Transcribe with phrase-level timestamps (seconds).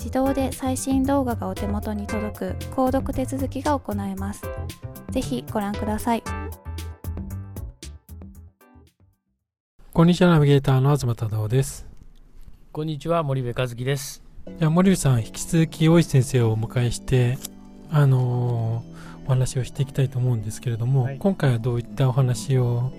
[0.00, 4.42] 自動で最新動画がお手元に届く購読手続きが行えます。
[5.10, 6.22] ぜひご覧ください。
[9.92, 11.86] こんにちは、ナビゲーターの東忠夫です。
[12.72, 14.22] こんにちは、森部和樹です。
[14.58, 17.36] じゃ森部さん、引き続き大石先生をお迎えして、
[17.90, 22.90] あのー、お話をしていきたいと思うんですけれども、はい、今回はどういったお話を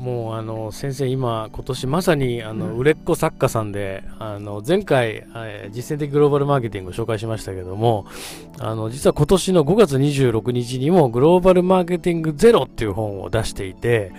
[0.00, 5.26] もうあの先生、今、今年まさにあの売れっ子作家さんで、あの前回、
[5.72, 8.06] 実践的グローバルマーケティングを紹介しましたけども、
[8.58, 14.10] あの実は今年の5月26日にもグローバルマーケティングゼロっていう本を出していて、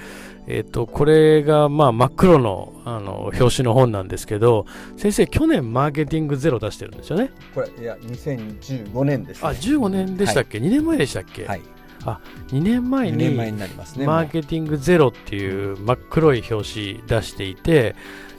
[0.46, 7.32] えっと、これがまあ真っ黒のあの表紙の本なんですけど、先生、去年マーケティングゼロ出してるんですよね。
[7.56, 11.62] これ、いや、2015年です、ね、あ、15年でしたっけ、はい、?2 年前でしたっけ、はい
[12.06, 17.96] あ2年前にマーケティングゼロっていう真っ黒い表紙出していて、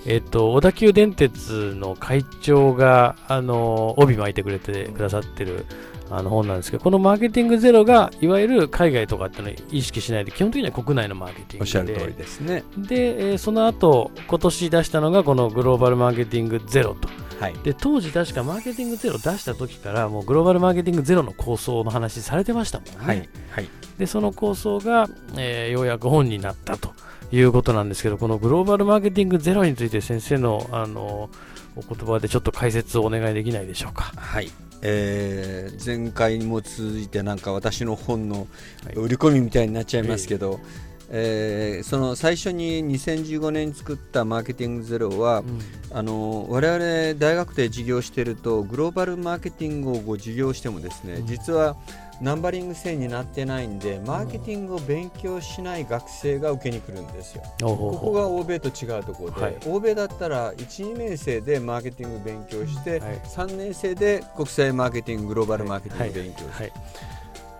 [0.06, 5.64] えっと、小田急電鉄の会長があの帯巻いてくれてくださってる
[6.10, 12.64] あの本なんですけど、このマーケティングゼロがいわゆる海外とかっていうのを意識しないで、基本的には国内のマーケティングで、おっしゃる通りですね。
[12.76, 17.08] で、えー、その後今年出したのがこのグローバルマーケティングゼロと。
[17.42, 22.94] はい、で当時確かマーケティングゼロ出した時からもうグローバルマーケティングゼロの構想の話されてましたもんね。
[22.98, 26.94] はいはい、でその構想が、えー、ようやく本になったと
[27.32, 31.30] いうことなんですけどこのグローバルマーケティングゼロについて先生のあの
[31.74, 34.12] お言葉でちょっと解説をお願いできないでしょうか。
[34.16, 34.50] はい。
[34.82, 38.46] えー、前回にも続いてなんか私の本の
[38.94, 40.66] 売り込みみたいになっちゃいますけど、はいえ。
[40.66, 45.60] ー、その最初に2015年に作ったマーケティングゼロは、うん、
[45.92, 51.76] あの我々大学で授業しているとグローバルマーケティングをご授業してもですね、うん、実は
[52.22, 57.42] ナンバリング制になってないんでマーケティングを勉強しない学生が受けに来るんですよ。
[57.60, 66.52] ここが欧米と違うところで、はい、欧米だったら1、2年生でマーケティング勉強して、はい、3年生で国際マーケティンググローバルマーケティング勉強して。
[66.52, 66.72] はい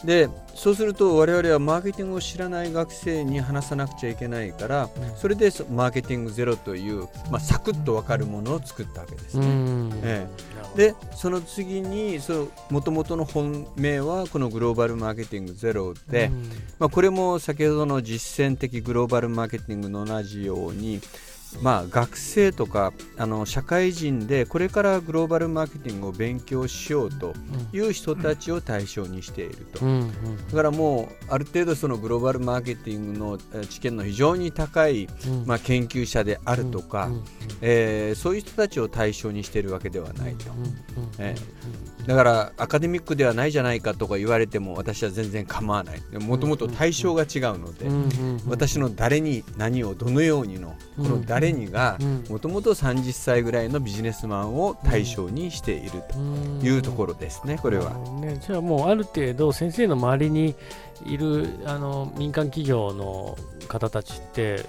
[0.04, 9.38] でそうすると我々はマーケティングを知らない学生に話さなくちゃいけないから、それでマーケティングゼロという、まあ、サクッと分かるものを作ったわけです。
[9.38, 9.46] ね。
[10.02, 10.26] え
[10.74, 12.18] え、でその次に
[12.70, 16.30] もともとの本命はこのグローバルマーケティングゼロで、
[16.78, 21.00] まあ、これも先ほどの実践的グローバルマーケティングの同じように
[21.60, 27.34] まあ、学生とかあの社会人でこれからグローバルマーケティングを勉強しようと
[27.72, 29.80] いう人たちを対象にしていると、
[30.50, 35.08] だからもうある程度そのグローバルマーケティングの知見の非常に高い、
[35.46, 37.10] まあ、研究者であるとか、
[37.60, 40.46] えー、そういう人たちを対象にしているわけではないと。
[41.18, 46.02] えーだからアカデミックではないじゃないかとか言われても私は全然構わない。
[46.18, 47.86] もともと対象が違うので
[48.46, 56.18] 私の誰に何をどのようにのこの誰にがもともと30歳ぐらいのビジネスマンを対象にしていると
[56.66, 60.54] いうところですねこれは、ね、じゃあもうある程度先生の周りに
[61.04, 63.36] いるあの民間企業の
[63.68, 64.64] 方たちって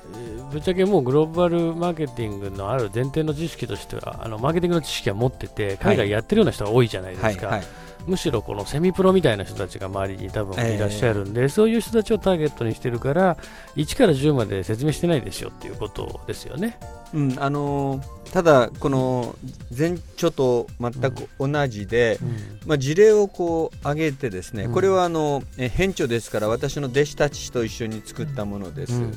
[0.51, 7.27] ぶっちゃけもうグローバルマーケティングのある前提の知識としてはあのマーケティングの知識は持ってて海外やってるような人が多いじゃないですか。
[7.27, 13.37] はいはいはいむしろこのセミプロみたいな人たちが周りに多分いらっしゃるんで、えー、そういう人たちをターゲットにしてるから
[13.75, 16.77] 1から10まで説明してないですよっていうことですよね。
[17.13, 19.35] うんあのーただこの
[19.77, 29.11] 前著と全く同じで、うん、まあ、事例をこう挙げてですね、うん、これはあの編著ですから私の弟子たちと一緒に作ったものです、うん、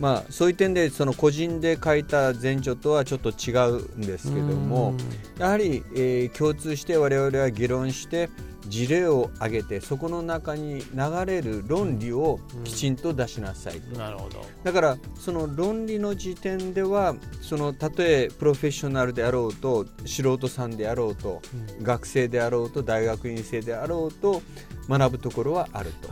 [0.00, 4.94] まあ、そういう点でその個人で書いた前著とはちょっと違うんですけども、
[5.38, 8.30] やはり、えー、共通して我々は議論して
[8.66, 14.44] 事例を挙げてそこの中に流れる論理をきちんと出しなさいと、なるほど。
[14.62, 21.42] だからその論理の時点ではそのたとえプロフェッショナルであろうと素人さんであろうと、
[21.78, 24.42] うん、学生であろうと大学院生であろうと
[24.88, 26.08] 学ぶところはあると。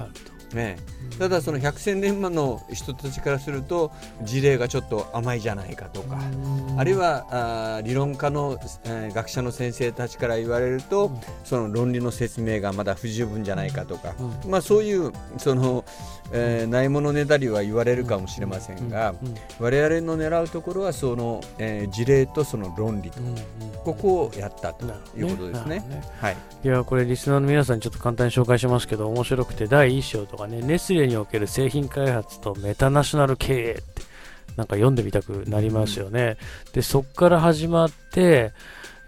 [0.55, 0.77] ね、
[1.19, 6.19] ただその百戦錬磨の人たちからすると事例がちょっと甘いじゃないかとか
[6.77, 11.11] あるいはあ理論家の、えー、学者の先生たちから言われると、
[11.45, 14.15] その論理の説明がまだ不十分じゃないかとか、
[14.49, 15.85] まあ、そういうその、
[16.33, 19.15] えー、ないものねだりは言われるかもしれませんが、
[19.59, 23.21] 我々の狙うところはその、えー、事例とその論理と、
[23.85, 25.81] ここをやったということですね。
[25.81, 27.77] ねはい、いやこれリスナーの皆さん。
[27.77, 33.83] にちょっと簡単に紹介しますけど面白くて第1章とかねネスレにおける製品開発とメタナショナル経営って
[34.57, 36.37] なんか読んでみたくなりますよね。
[36.73, 38.53] でそこから始まって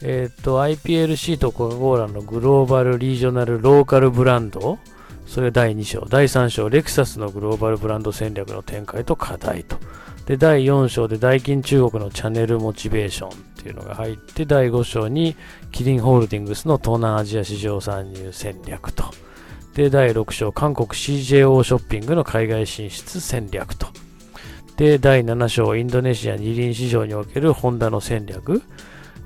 [0.03, 4.79] えっ、と IPLC とコカ・コーラのグローバル・リージョナル・ローカルブランド
[5.27, 9.79] それ第2章第3章レクサスのグローバルブランド戦略の展開と課題と
[10.27, 13.33] で第4章でダイキン中国のチャンネルモチベーションっ
[13.63, 15.37] ていうのが入って第5章に
[15.71, 19.05] キリンホールディングスの東南アジア市場参入戦略と
[19.75, 23.89] で第6章韓国 CJO ショッピングの海外進出戦略と
[24.77, 28.63] で第7章インドネシア二輪市場におけるホンダの戦略、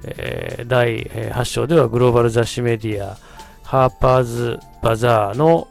[0.05, 3.17] えー、第8章ではグローバル雑誌メディア
[3.63, 5.69] ハーパーズバザーの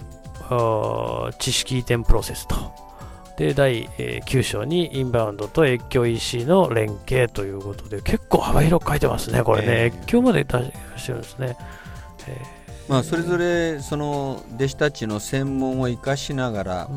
[1.40, 2.88] 知識移転プロセスと
[3.38, 9.68] で、第9章にインバウンドと越境 EC の連携ということで、結構幅広く書いてますね、これね。
[9.68, 11.56] えー、越境まで出してるんですね。
[12.28, 12.57] えー、
[12.88, 16.90] まあ、それぞれその弟子たちの専門を生かしながら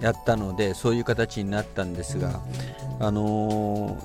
[0.00, 2.40] やったので、うん、そういう形になったんですが、
[3.00, 3.96] うん、あの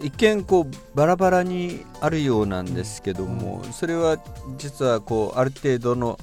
[0.00, 4.18] ー、一見こうバラバラにあるようなんですけども、それは
[4.58, 6.18] 実はこうある程度の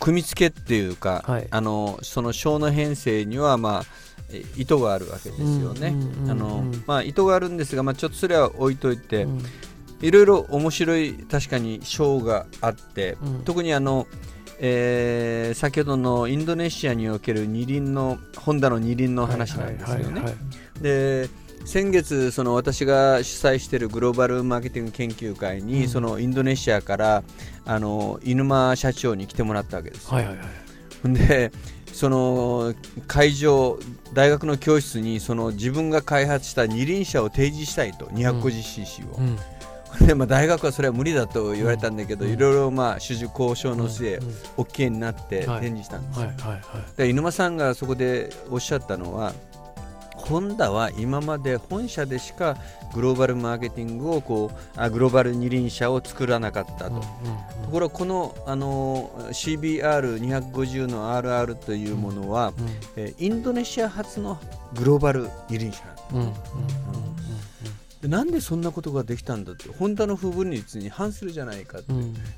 [0.00, 3.84] 組み付けっていうか、はい、あのその章の編成にはまあ
[4.56, 5.94] 意図があるわけですよね。
[6.28, 9.42] あのまあ意図があるんですが、まあちょっとそれは置いといて、うん、
[10.00, 14.06] いろいろ面白い確かに章があって、うん、特にあの。
[14.60, 20.22] えー、先ほどのインドネシアにおける二輪のホンダの二輪の話なんですよね。
[20.80, 21.28] で
[21.64, 27.24] 先月その私が主催しているグローバルマーケティング研究会に、うん、そのインドネシアから
[27.64, 30.08] あの犬間社長に来てもらったわけです。
[30.08, 30.44] はいはいは
[31.10, 31.52] い、で
[31.92, 32.74] その
[33.06, 33.78] 会場
[34.12, 39.16] 大学の教室にその自分が開発した二輪車を提示したいと 250cc を。
[39.16, 39.38] うん
[40.06, 46.62] でまあ、大学はそれは無理だと言われたんだけど、うん、いろいろまあ主従交渉の末、うん、OK になって展示したんです、はいはいはい、
[46.96, 49.32] で犬間さんがそこでおっしゃったのは
[50.16, 52.56] ホンダは今まで本社でしか
[52.94, 57.02] グローバルマーケティングをこうあグローバル二輪車を作らなかったと、うんうんうん、
[57.64, 64.38] ところがこのあの CBR250 の RR というものは、うんうん、えインドネシア発の
[64.74, 65.84] グローバル二輪車。
[66.12, 66.83] なんです、うんうん
[68.04, 71.92] うんなんでそんなことができたんだってホンダの不分率に反するじゃないかって、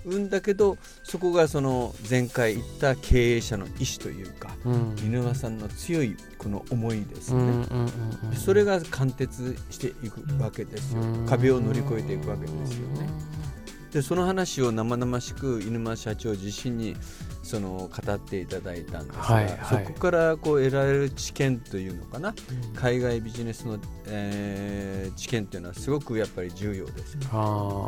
[0.07, 7.67] うん、だけどそこがその前回言った経営者の意思というか、うん、犬間さんの強いこの思いですね、
[8.35, 13.09] それが貫徹していくわけですよ、壁を乗り越えていくわけですよね。
[13.97, 16.95] でその話を生々しく犬間社長自身に
[17.43, 27.17] その語っていただいたんですが、はいはい、そこからこう得られる知見というのかな、うん、海外ビジネスの、えー、知見というのはすごくやっぱり重要です。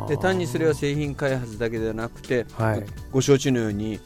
[0.07, 3.99] で単にそれは製品開発だけではなくて、はい、ご承知のように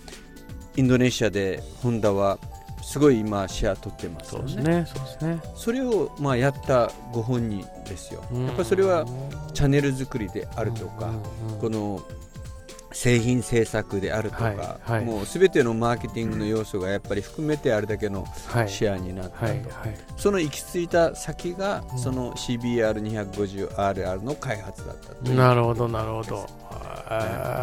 [0.75, 2.37] インドネシアでホンダは
[2.83, 4.85] すごい今シェア取ってますよね。
[4.85, 5.41] そうですね。
[5.55, 8.23] それをまあやったご本人ですよ。
[8.33, 9.05] やっぱりそれは
[9.53, 11.11] チャンネル作りであるとか、
[11.61, 12.01] この
[12.91, 18.25] 製品制作であるとか、はいはい、もうすべてのマーケティングの要素がやっぱり含めてあれだけの
[18.67, 19.53] シェアになったと、
[20.15, 26.47] その行き着いた先が、その CBR250RR の開発だったなるほどなるほど、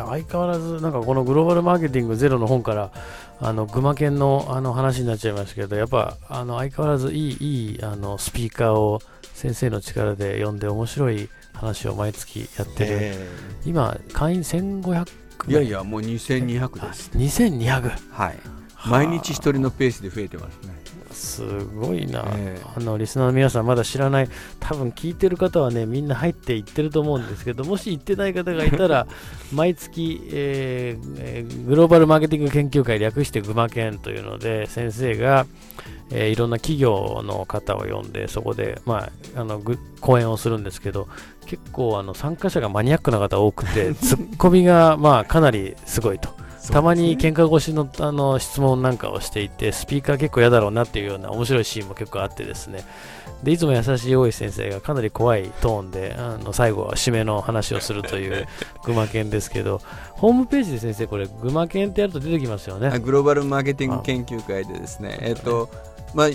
[0.08, 2.90] 相変わらずなんかこのグローバルマーケティングゼロの本から
[3.40, 9.00] あの群馬県のあの話になっちゃいましたけどやっぱあの相変わらずいいいいあのスピーカーを
[9.34, 13.14] 先生の力で読んで面白い話を毎月やってる、
[13.64, 15.06] 今会員1500
[15.48, 17.10] いやいやもう2200です。
[17.14, 18.38] 2200はい。
[18.86, 20.79] 毎日一人のペースで増えてますね
[21.20, 29.06] すごいな、えー、あのリスナーの皆さんまだ知らない多分聞いてる方はねみんな入っていってると思うんですけどもし行ってない方がいたら
[29.52, 35.46] 毎月、えー、グローバルマーケティング研究会略してグマ研というので先生が、
[36.10, 39.60] えー、いろんな企業の方を呼んでそこで、まあ、あの
[40.00, 41.06] 講演をするんですけど
[41.44, 46.39] 結構あの参加者がマニアックな方多くて ツッコミがまあかなりすごいと。
[46.68, 52.84] たまに喧嘩越しのあの質問なんかをしていて、スピーカー結構嫌だろうなっていうような面白いシーンも結構あってですね、
[53.42, 58.46] でいつも優しい大石先生がかなり怖いトーンで、あの最後は締めの話をするという
[58.84, 59.80] 群馬県ですけど、
[60.12, 62.98] ホームページで先生、これ、群馬県ってやると出てきますよね。
[62.98, 65.70] グローバルマーケティング研究会でですね、えっと、
[66.14, 66.28] まあ、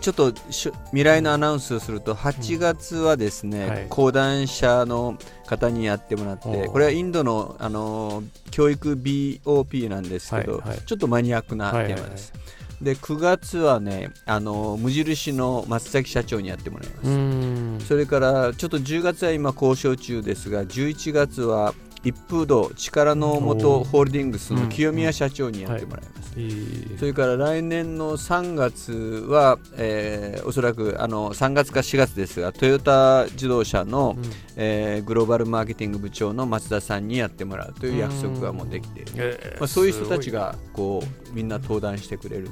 [0.00, 3.68] ちょっと未来のアナウンスをすると8月はですね、うん。
[3.70, 11.96] はい、講談社の方にやってもらってこれはインドのあの教育 BOP なんですけど、はいはい、ちょっとマニアックなテーマです。
[11.96, 12.10] はいはい。
[12.10, 12.48] はい
[12.80, 17.86] で9月はねあの無印の松崎社長にやってもらいます。
[17.86, 21.74] それからちょっと10月は今交渉中ですが11月は
[22.04, 28.92] 一風堂力の元ホールディングスの清宮社長にやってもらいます、それから来年の3月
[29.28, 34.24] は、えー、おそらくあの3月か4月ですがトヨタ自動車の、うん、
[34.56, 42.48] えー、グローバルマーケティング部長の松田さんにやってもらうという約束がもうできている、えー、まあ、そういう人たちがこうみんな登壇してくれる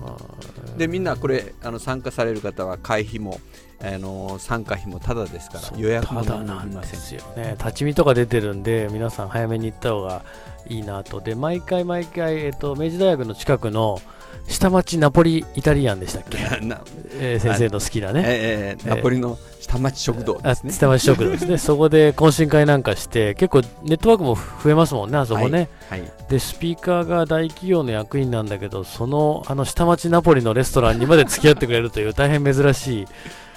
[0.76, 3.40] でみんなこれあの参加される方は会費も
[3.82, 7.56] あの参加費もただですから予約もなんですよね。
[7.58, 10.22] 立ち見とか出てるんで皆さん早めに行った方が
[10.68, 11.20] いいなと。
[11.20, 14.00] で毎回毎回、えっと、明治大学の近くの
[14.48, 16.38] 下町ナポリイタリアンでしたっけ、
[17.18, 20.72] えー、先生の好きなね、えー、ナポリの下町食堂ですね。
[20.72, 21.58] 下町食堂ですね。
[21.58, 33.06] そこで懇親会なんかして結構ネットワークも増えますもんねあそこね、はいはい、でスピーカーが大企業の役員なんだけどそのあの下町ナポリのレストランにまで付き合ってくれるという大変珍しい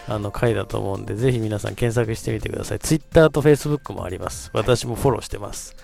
[0.10, 2.80] あの回だと思うんで、ぜひ皆さん検索してみてください。
[2.80, 4.50] Twitter と Facebook もあります。
[4.54, 5.76] 私もフォローしてます。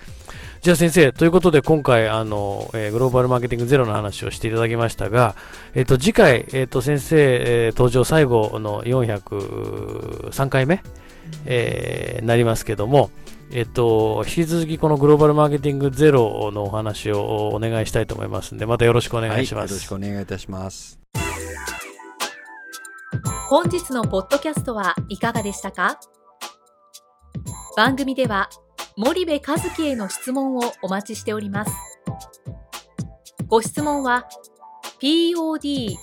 [0.62, 5.36] じゃあ先生、ということで今回、あの、えー、グローバルマーケティングゼロの話をしていただきましたが、
[5.74, 10.82] えっ、ー、と、次回、えっ、ー、と、先生、え登場最後の403回目、
[11.44, 13.10] えなりますけども、
[13.52, 19.62] えっと、引き続きこのグローバルマーケティングゼロのお話をお願いしたいと思いますので、またよろしくお願いします。
[19.62, 20.98] はい、よろしくお願いいたします。
[23.48, 26.00] 本日のポッドキャストはいかがでしたか？
[27.76, 28.48] 番組では
[28.96, 31.70] 森部和樹への質問をお待ちしております。
[33.46, 34.26] ご質問は
[35.00, 35.96] podcast